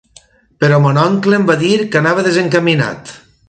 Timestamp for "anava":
2.03-2.27